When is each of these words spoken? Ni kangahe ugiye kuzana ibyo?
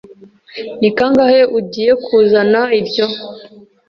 Ni 0.79 0.89
kangahe 0.97 1.41
ugiye 1.57 1.91
kuzana 2.05 2.61
ibyo? 2.79 3.05